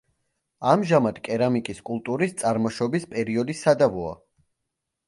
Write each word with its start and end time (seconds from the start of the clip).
ამჟამად 0.69 1.19
კერამიკის 1.27 1.83
კულტურის 1.91 2.35
წარმოშობის 2.41 3.07
პერიოდი 3.13 3.59
სადავოა. 3.63 4.21